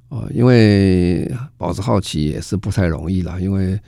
[0.08, 3.78] 啊，因为保持好奇也是不太容易了，因为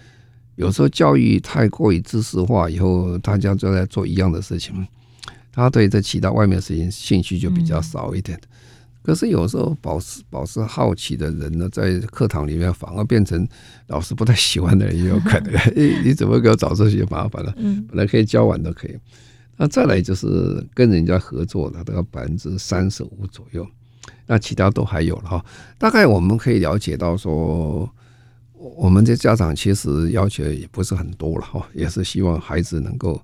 [0.57, 4.85] 有时候教育太过于知识化，以后大家就在做一样的事情，
[5.53, 8.41] 他对这其他外面的事情兴趣就比较少一点。
[9.07, 13.47] 可是有时候保持保持好奇的人呢，在课堂里面反而变成
[13.87, 15.53] 老师不太喜欢的人也有可能。
[16.03, 17.55] 你怎么给我找这些麻烦了？
[17.87, 18.99] 本来可以教完都可以。
[19.57, 23.65] 那再来就是跟人家合作的，都要百分之三十五左右。
[24.27, 25.45] 那其他都还有了哈，
[25.79, 27.89] 大概我们可以了解到说，
[28.55, 33.23] 我们这家长其实要求也不是很多了哈，也是希望孩子能够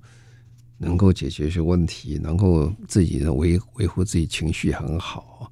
[0.82, 5.50] 能够解决一些问题，能够自己维维护自己情绪很好。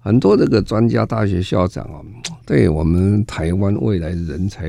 [0.00, 2.02] 很多这个专家、大学校长啊，
[2.46, 4.68] 对我们台湾未来人才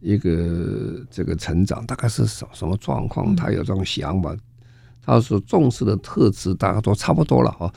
[0.00, 3.34] 一个这个成长，大概是什什么状况？
[3.36, 4.36] 他有这种想法。
[5.04, 7.72] 他所重视的特质，大概都差不多了哈，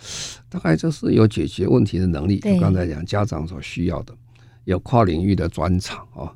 [0.47, 4.13] 大概就是有解决问题的能力，就刚才讲家长所需要的，
[4.65, 6.31] 有跨领域的专长啊，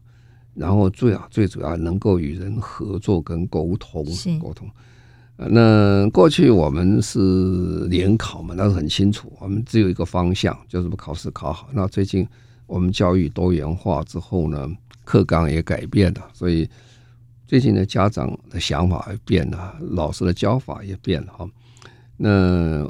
[0.54, 4.06] 然后最好最主要能够与人合作跟沟通
[4.42, 4.70] 沟通。
[5.36, 11.70] 那过去我们是联考嘛，那是很清楚，我们只有一个方向，就是考试考好。
[11.74, 12.28] 那最近
[12.68, 14.70] 我们教育多元化之后呢，
[15.04, 16.70] 课纲也改变了，所以。
[17.48, 21.50] 最近的家长的想法也变了，老师的教法也变了哈。
[22.16, 22.88] 那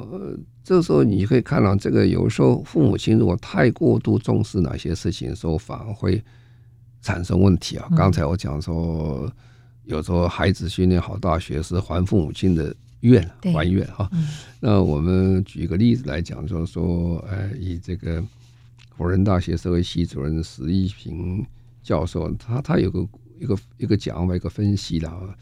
[0.62, 6.22] 这时候你可以看到，这个有时候父母亲如果太过度重视哪些事情的时候，反而会
[7.02, 7.88] 产生问题啊。
[7.96, 9.30] 刚才我讲说，
[9.84, 14.10] 有时候孩子训练好大学是还父母亲的愿，还愿哈。
[14.60, 18.22] 那我们举一个例子来讲，就是说，呃，以这个
[18.96, 21.46] 辅仁大学社会系主任石一平
[21.82, 23.06] 教授，他他有个。
[23.40, 25.34] 一个一个讲法，一个分析了。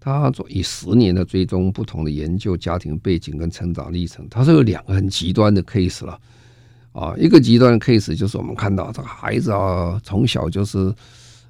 [0.00, 6.20] 他做以十年的追踪不同的研究家庭背景跟成长历程，他是有两个很极端的 case 了啊。
[7.18, 10.94] 一个极端的 case 就是我们看到这个孩子啊，从小就是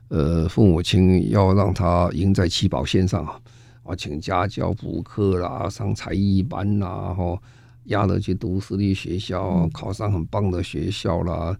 [0.09, 3.39] 呃父母亲要让他赢在起跑线上啊，
[3.85, 7.39] 啊请家教补课啦，上才艺班啦，然后
[7.85, 11.55] 压着去读私立学校，考上很棒的学校啦。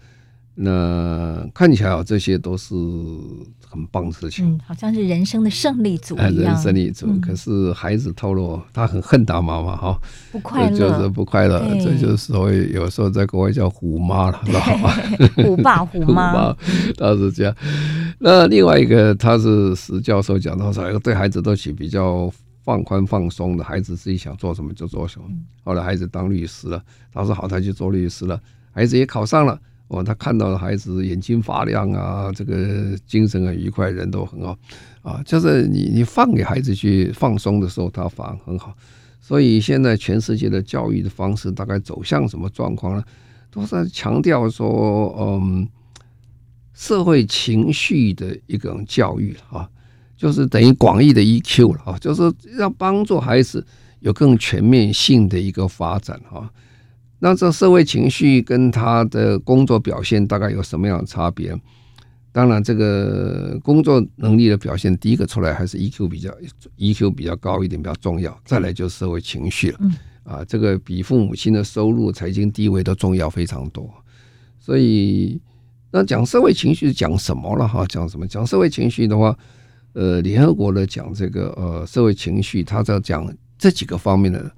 [0.57, 2.75] 那看起来啊，这些都是
[3.69, 4.47] 很棒的事情。
[4.47, 6.33] 嗯，好像是人生的胜利组一样。
[6.33, 10.01] 人生胜利组，可是孩子透露他很恨他妈妈哈，
[10.31, 11.61] 不快乐，就是不快乐。
[11.83, 14.91] 这就是所谓有时候在国外叫虎妈了，知道吗？
[15.43, 16.57] 虎爸虎妈，
[16.97, 17.57] 他是这样。
[18.21, 22.31] 那另外一个，他是石教授讲到说，对孩子都起比较
[22.63, 25.27] 放宽放松的，孩子自己想做什么就做什么。
[25.65, 26.81] 后来孩子当律师了，
[27.13, 28.41] 他说好，他去做律师了，
[28.71, 29.59] 孩子也考上了。
[29.89, 34.57] 哦，他看到了孩子眼睛发亮啊，这个精神很愉快，人都很好
[35.03, 35.23] 啊。
[35.25, 38.75] 就是你你放给孩子去放松的时候，他反而很好。
[39.21, 43.05] 所以现在全世界的教育的方式大概走向什么状况呢？
[43.51, 45.69] 都在强调说，嗯，
[46.73, 49.69] 社会情绪的一种教育啊，
[50.17, 52.23] 就是等于广义的 EQ 了啊，就是
[52.59, 53.65] 要帮助孩子
[54.01, 56.51] 有更全面性的一个发展啊。
[57.25, 61.59] 那这社会情绪跟他的工作表现大概有什么样的差别？
[62.33, 66.31] 当然，这个工作能力的表现，第一个出来还是 EQ 比较
[66.77, 69.79] EQ 比较高一点比较重要，再来就是社会情绪了。
[70.25, 73.91] 啊，这个比父母亲的收入、财经地位都重要非常多。
[74.61, 75.41] 所以，
[75.91, 77.67] 那讲社会情绪讲什么了？
[77.67, 78.27] 哈，讲什么？
[78.27, 79.35] 讲社会情绪的话，
[79.95, 84.55] 呃，联合国的讲这个呃社会情绪，他在讲这几个方面的。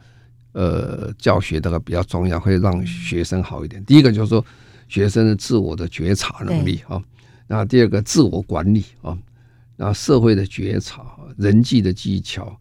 [0.57, 3.85] 呃，教学这个比较重要，会让学生好一点。
[3.85, 4.43] 第一个就是说，
[4.89, 6.99] 学生的自我的觉察能力啊，
[7.47, 9.15] 那第二个自我管理啊，
[9.77, 11.05] 那社会的觉察、
[11.37, 12.59] 人际的技巧、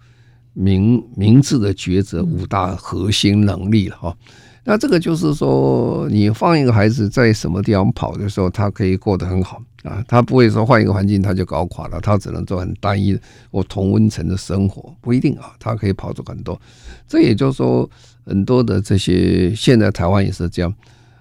[0.52, 4.18] 明明智的抉择五大核心能力了哈。
[4.66, 13.18] 那这个就是说，你放一个孩子在什么地方跑的时候，他可以过得很好啊，他不会说换一个环境他就搞垮了，他只能做很单一
[13.52, 16.60] 我同温层的生活，不一定啊，他可以跑出很多。
[17.08, 17.90] 这也就是说，
[18.26, 20.74] 很多的这些现在台湾也是这样，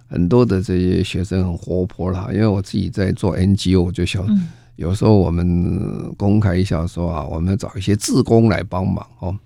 [0.08, 2.28] 很多的这些学生很活泼啦。
[2.32, 4.26] 因为我自己在做 NGO，我就想
[4.76, 9.36] 有时候我们公开一下说啊，我们找一些志工来帮忙哦，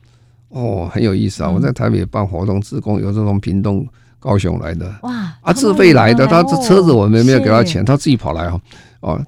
[0.48, 1.50] 哦，很有意思啊！
[1.50, 3.86] 我在台北办活动，志工有时候从屏东、
[4.18, 8.60] 高雄来的，哇，啊，自费来的，他这车子我们没有给他钱，他自己跑来哈，哦，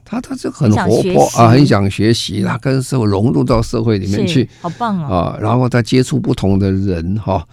[0.05, 7.47] 他他就很活泼啊，很想学习，他跟社会融入到社会里面去，好棒哦，啊，然后他接触不同的人哈，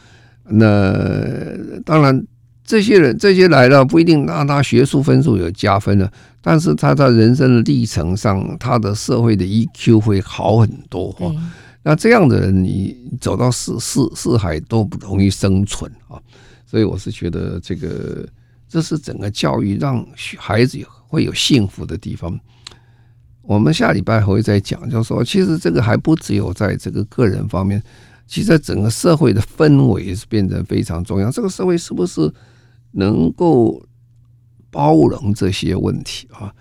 [0.45, 0.93] 那
[1.85, 2.25] 当然。
[2.69, 6.11] 这些人这些来了不一定让他学术分数有加分的，
[6.41, 11.33] 但是他在人生的历程上，他的社会的 EQ 会好很多哈。
[11.81, 16.19] 那这样的人，你走到四四四海都不容易生存啊。
[16.65, 18.27] 所以我是觉得这个
[18.67, 20.05] 这是整个教育让
[20.37, 20.77] 孩子
[21.07, 22.39] 会有幸福的地方。
[23.41, 27.81] 我们下礼拜还会再讲，就是说其实这个还不只有在这个个人方面，
[28.27, 31.31] 其实在整个社会的氛围是变得非常重要。
[31.31, 32.31] 这个社会是不是？
[32.93, 33.85] 能够
[34.71, 36.51] 包容这些问题啊，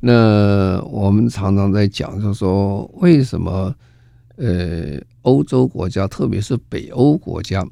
[0.00, 3.72] 那我们常常在讲，就是说为什么
[4.36, 7.64] 呃欧洲国家，特别是北欧国家，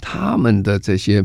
[0.00, 1.24] 他们的这些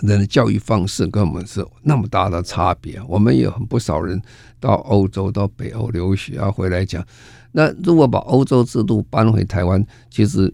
[0.00, 3.00] 人的教育方式跟我们是那么大的差别？
[3.08, 4.20] 我们有很不少人
[4.58, 7.06] 到欧洲、到北欧留学啊，回来讲，
[7.52, 10.52] 那如果把欧洲制度搬回台湾，其实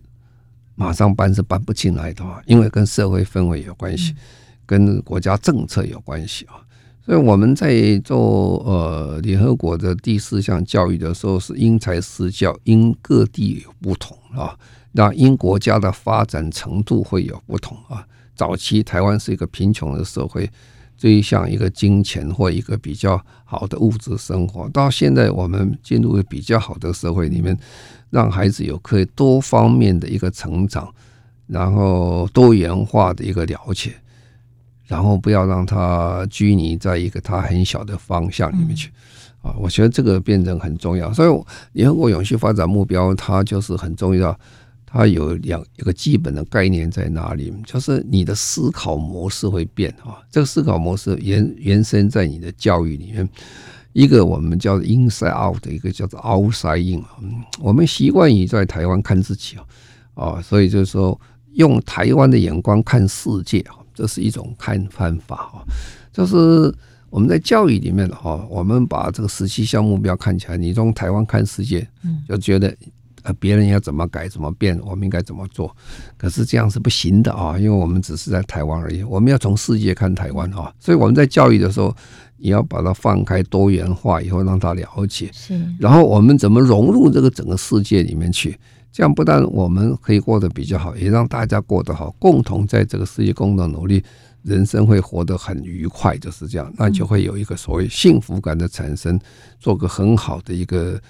[0.74, 4.14] 马上搬是搬不进来的话，因为跟社会氛围有关系。
[4.66, 6.62] 跟国家政策有关系啊，
[7.04, 14.56] 所以我们在做呃联合国的第四项教育的时候，是因材施教，因各地有不同啊，
[14.92, 18.06] 那因国家的发展程度会有不同啊。
[18.40, 20.50] 早期台湾是一个贫穷的社会，
[20.96, 27.54] 追向一个金钱或一个比较好的物质生活，到现在我们进入比较好的社会里面，
[28.08, 30.90] 让孩子有可以多方面的一个成长，
[31.48, 33.92] 然后多元化的一个了解。
[34.86, 38.90] 然后不要让他拘泥在一个他很小的方向里面去，
[39.42, 41.12] 啊，我觉得这个变成很重要。
[41.12, 44.34] 所以联合国永续发展目标它就是很重要，
[44.92, 50.18] 它有两一个基本的概念在哪里，就是你的思考模式会变啊。
[50.30, 53.28] 这个思考模式原原生在你的教育里面，
[53.92, 57.04] 一个我们叫做 inside out 一个叫做 outside in。
[57.60, 59.56] 我们习惯于在台湾看自己
[60.14, 61.18] 啊，所以就是说
[61.52, 63.76] 用台湾的眼光看世界啊。
[63.92, 65.60] 这是一种看方法啊，
[66.10, 66.74] 就是
[67.10, 71.86] 我们在教育里面哈，我们把这个十七项目标看起来，你从台湾看世界，
[72.26, 72.74] 就觉得
[73.22, 75.74] 呃别人要怎么改怎么变，我们应该怎么做？
[76.16, 80.72] 可是这样是不行的啊，因为我们只是在台湾而已，我们要从世界看台湾啊。
[80.78, 81.94] 所以我们在教育的时候，
[82.36, 88.58] 你要把它放开多元化以后，让他了解，是，然后我们怎么融入这个整个世界里面去？
[88.92, 94.02] 这样不但我们可以过得比较好，也让大家过得好，共同在这个世界共同努力，
[94.42, 99.16] 人生会活得很愉快，就是这样，那就会有一个所谓幸福感的产生，
[99.60, 101.00] 做个很好的一个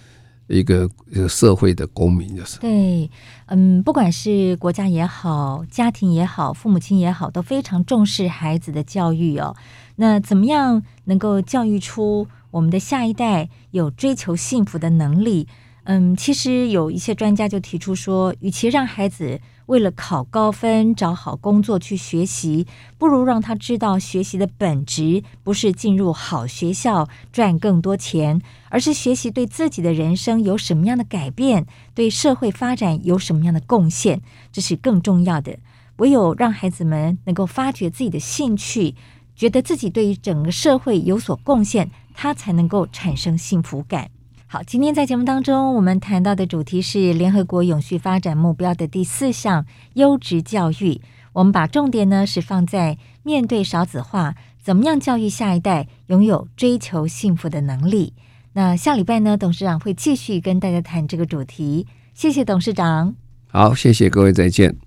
[0.51, 3.09] 一个一个社会的公民，就是对，
[3.47, 9.55] 嗯，不管是国家也好，家庭也好，父母亲也好，都非常重视孩子的教育哦。
[9.97, 15.47] 那怎么样能够教育出我们的下一代有追求幸福的能力？
[15.85, 19.41] 嗯，其实有一些专家就提出说，与其让孩子
[19.71, 22.67] 为了考高分、找好工作去学习，
[22.99, 35.57] 不如让他知道学习的本质不是进入好学校赚更多钱，而是学习对自己的人生有什么样的改变，对社会发展有什么样的贡献，这是更重要的。
[35.99, 38.97] 唯有让孩子们能够发掘自己的兴趣，
[39.37, 44.11] 觉得自己对于整个社会有所贡献，他才能够产生幸福感。
[44.53, 51.01] 好，今天在节目当中，我们谈到的主题是联合国永续发展目标的第四项优质教育。
[51.33, 58.13] 我们把重点呢是放在面对少子化，怎么样教育下一代拥有追求幸福的能力。
[58.55, 61.87] 那下礼拜呢，董事长会继续跟大家谈这个主题。
[62.13, 63.15] 谢谢董事长。
[63.47, 64.81] 好，谢谢各位，再见。